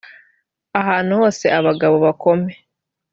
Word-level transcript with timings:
ahantu 0.79 1.11
hose 1.19 1.45
abagabo 1.59 1.95
bakome 2.05 2.51